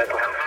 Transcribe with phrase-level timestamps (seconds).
[0.00, 0.39] mental health.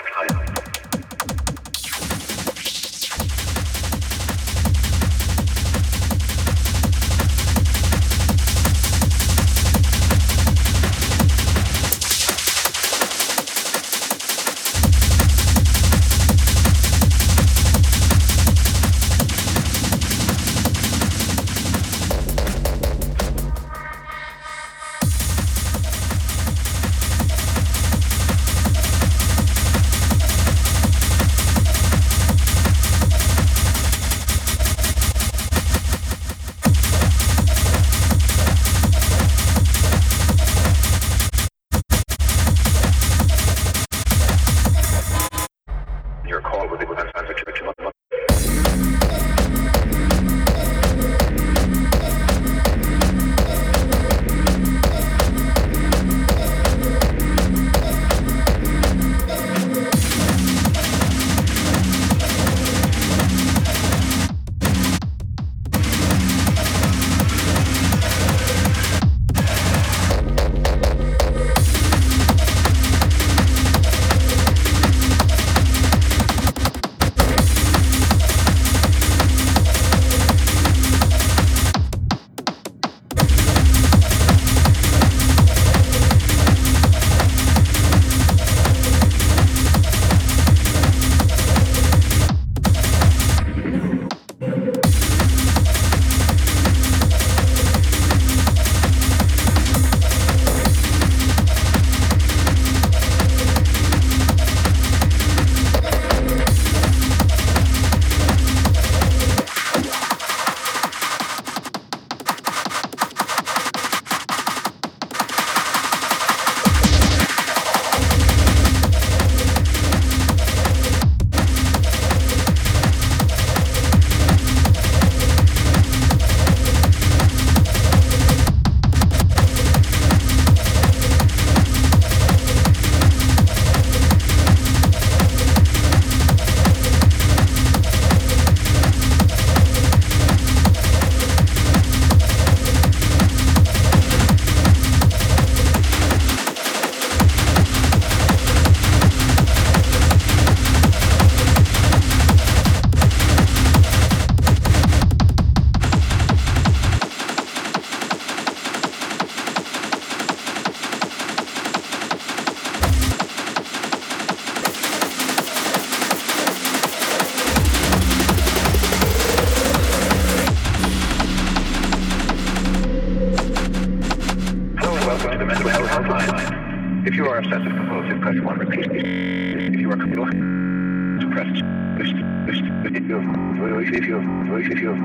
[177.13, 178.57] If you are obsessive compulsive, press 1.
[178.57, 178.90] Repeat.
[178.90, 181.62] If you are compulsive, press 2.
[182.01, 184.25] If you have, if you have,
[184.66, 184.97] if you have,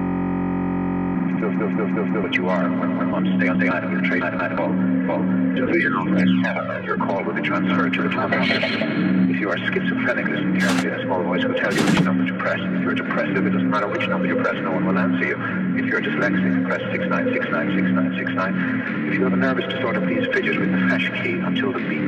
[1.36, 3.92] still, still, still, if still, but you are when, when months stay on the item,
[3.92, 8.00] your trade item, item, all, all, divisional press seven, your call will be transferred to
[8.00, 9.28] the telephone system.
[9.28, 12.38] If you are schizophrenic, listen carefully, a small voice will tell you which number to
[12.38, 12.58] press.
[12.58, 15.36] If you're depressive, it doesn't matter which number you press, no one will answer you.
[15.78, 19.06] If you're dyslexic, press 69696969.
[19.06, 22.02] If you have a nervous disorder, please fidget with the hash key until the beep.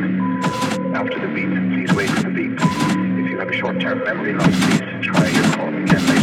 [0.96, 2.58] After the beep, please wait for the beep.
[2.60, 6.19] If you have a short-term memory loss, please try your call again later.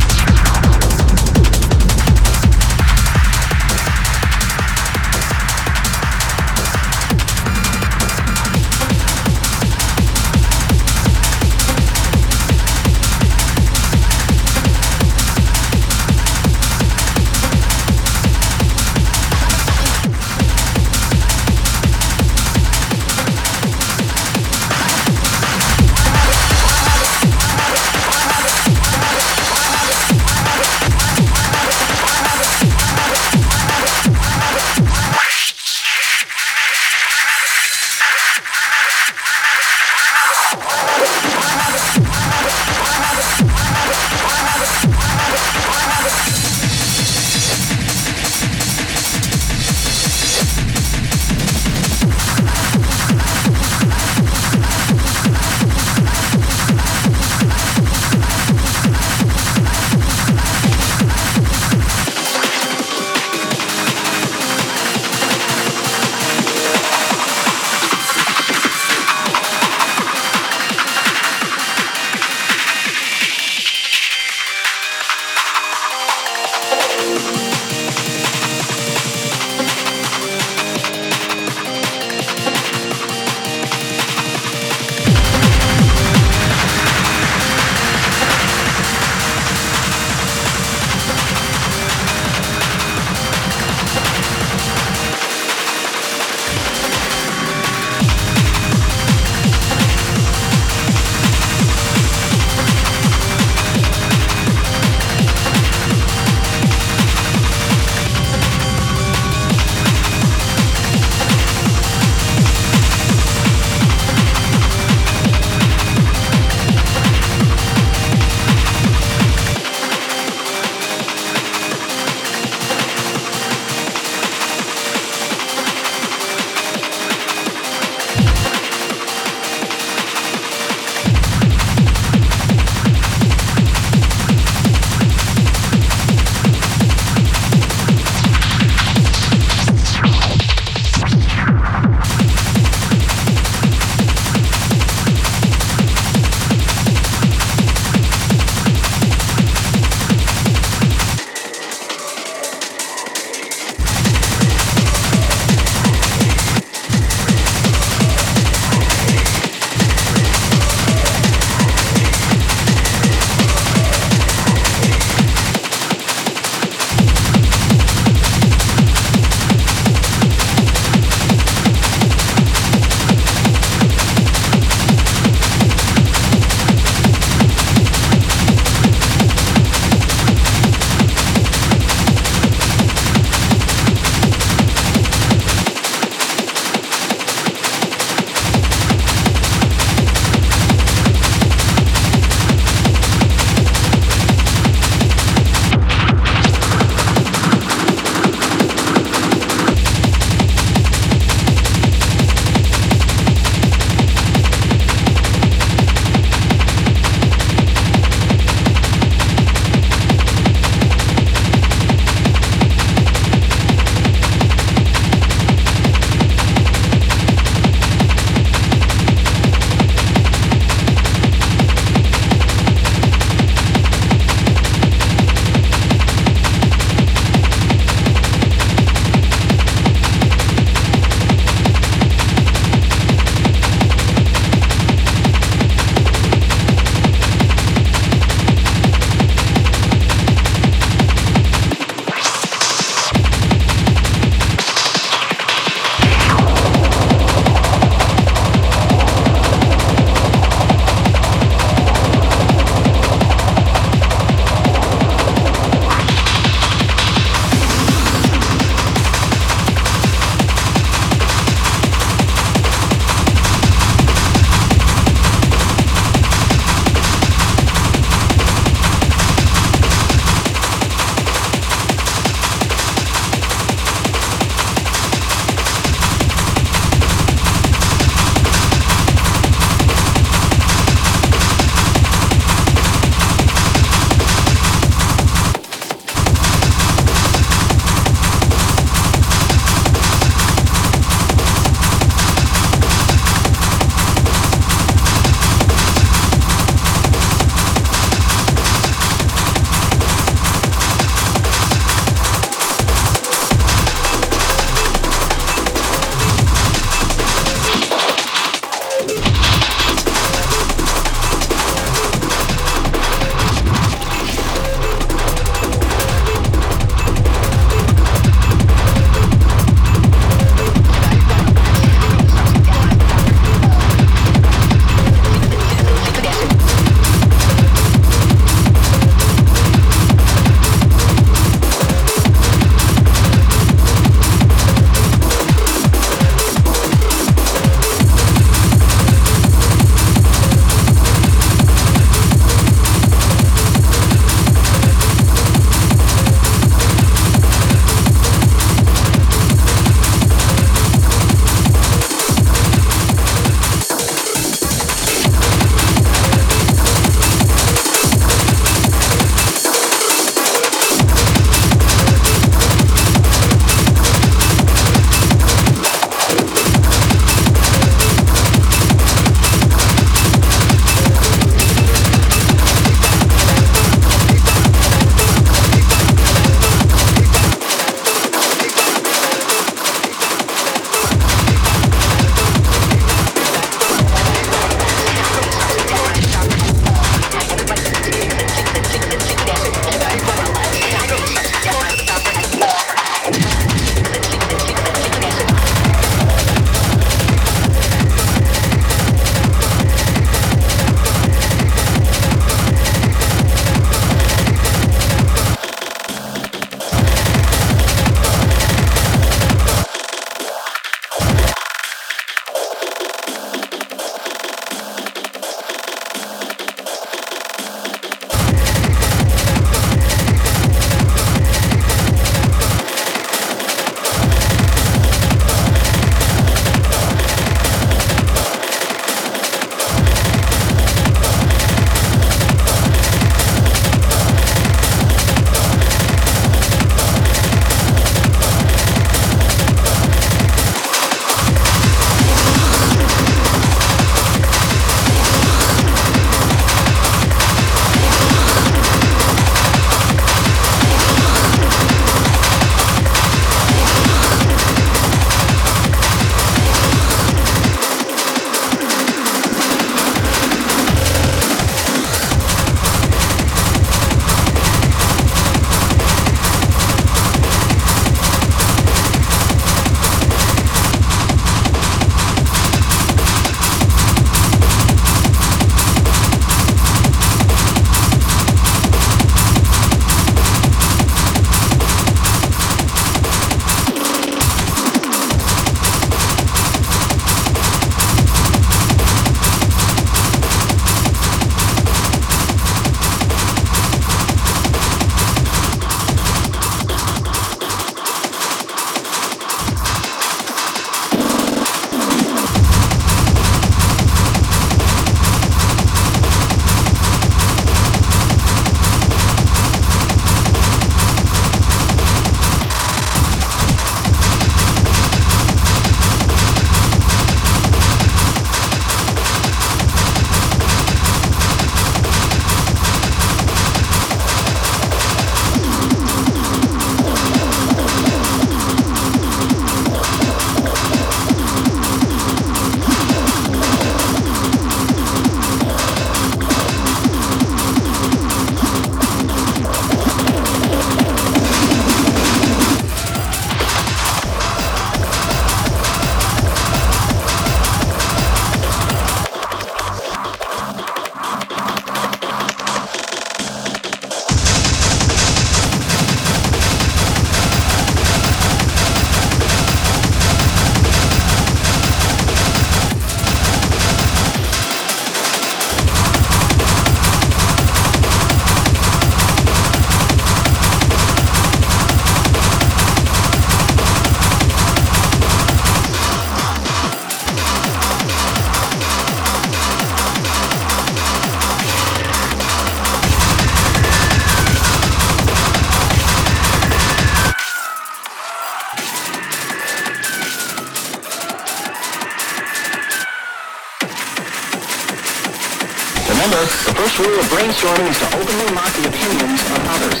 [596.98, 600.00] Rule of brainstorming is to openly mock the opinions of others.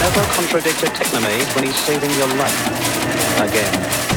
[0.00, 3.38] Never contradict a technomate when he's saving your life.
[3.40, 4.13] Again.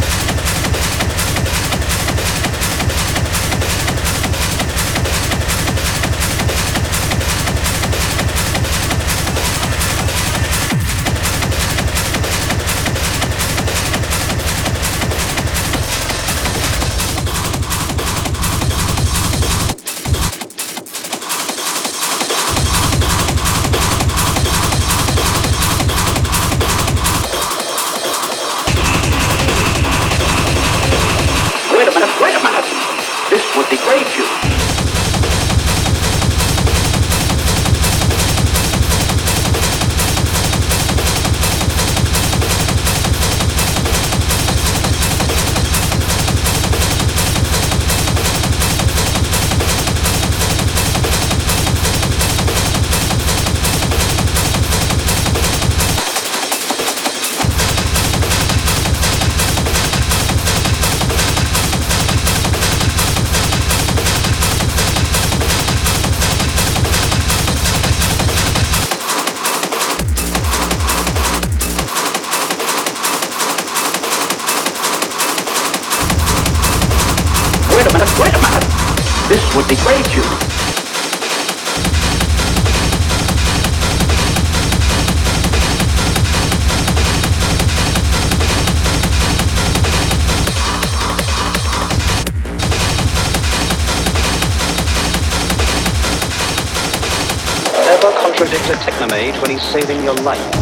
[99.80, 100.57] Saving your life.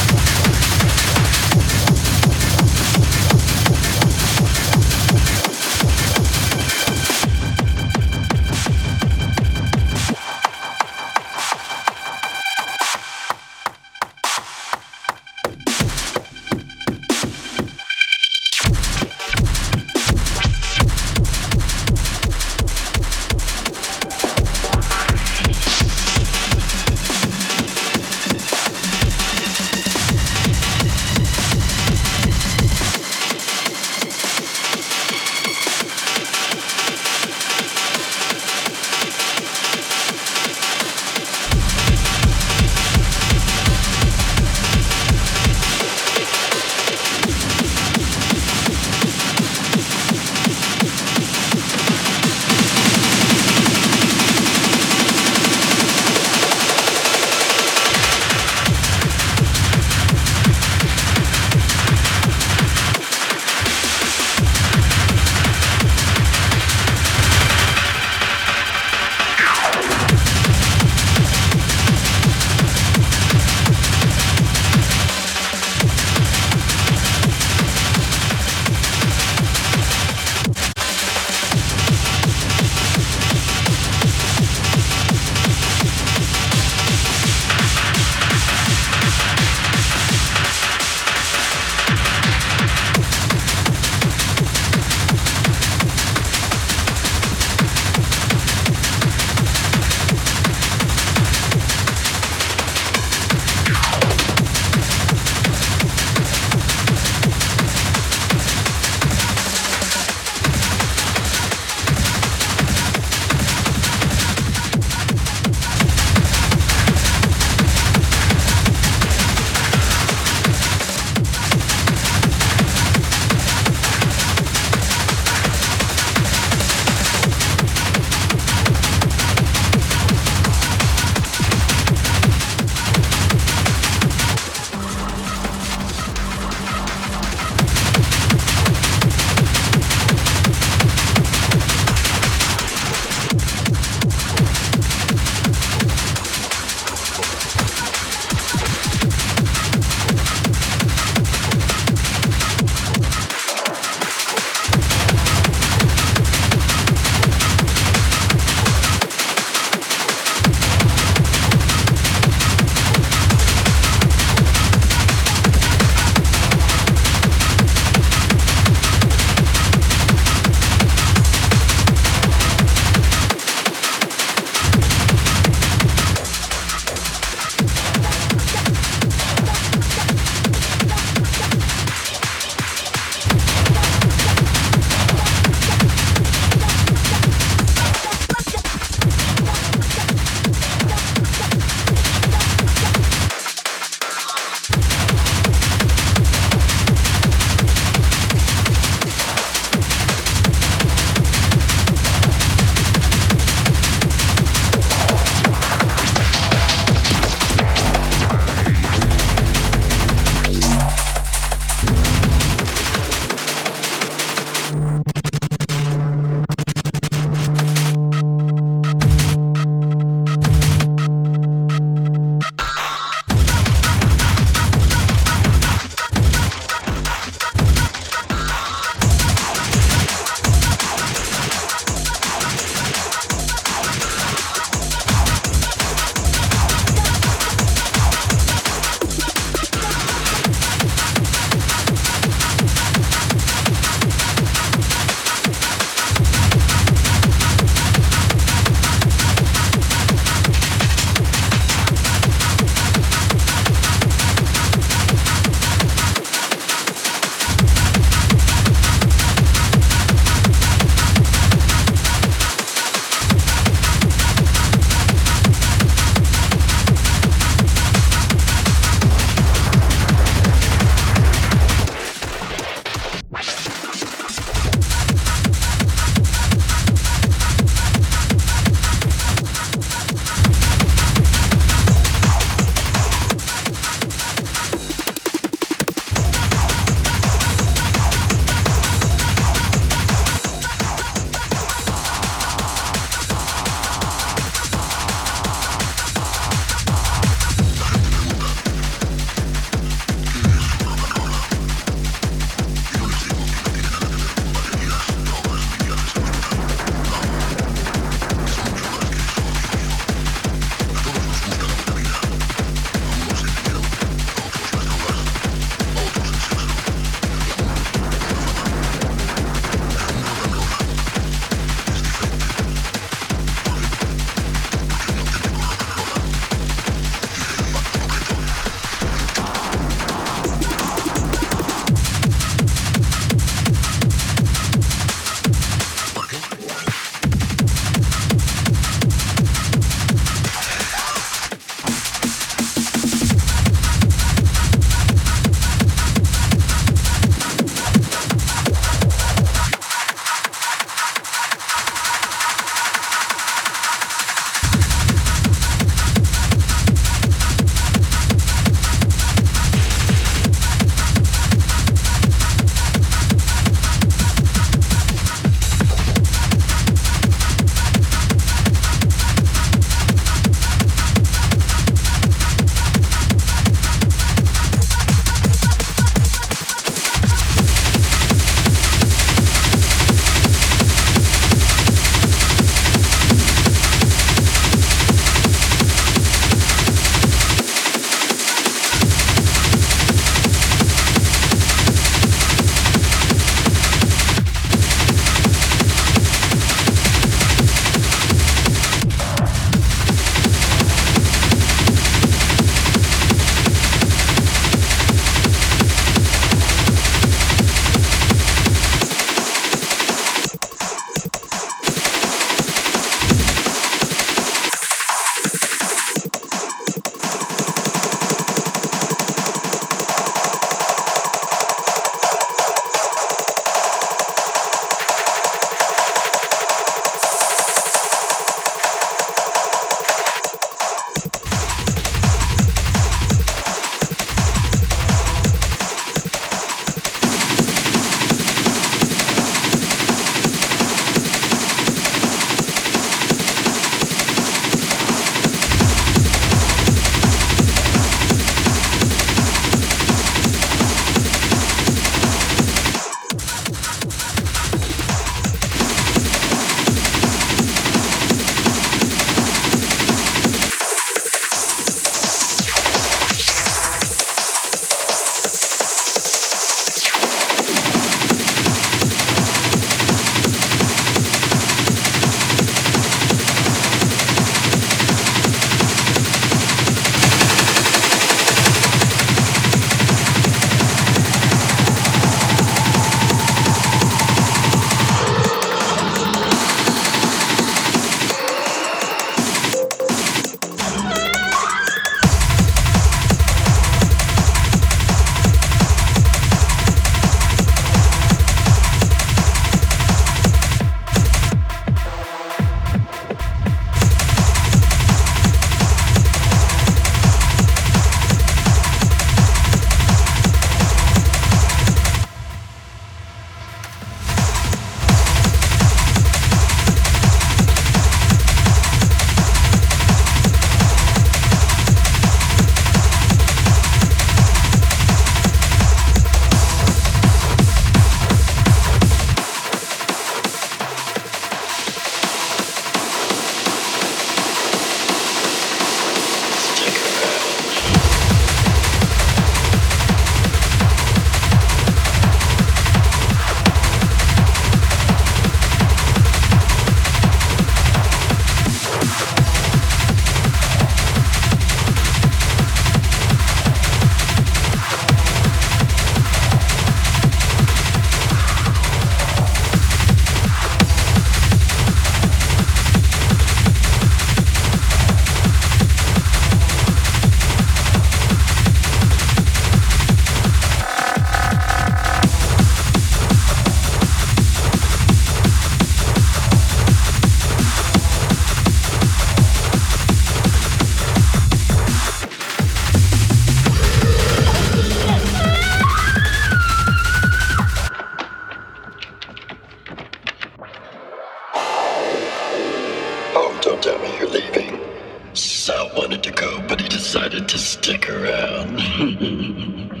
[596.91, 598.79] Decided to stick around.